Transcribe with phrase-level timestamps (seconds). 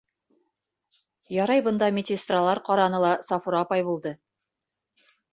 [1.35, 4.15] Ярай, бында медсестралар ҡараны ла Сафура апай булды...